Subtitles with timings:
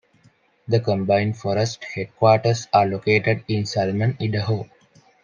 [0.67, 4.67] The combined forest headquarters are located in Salmon, Idaho.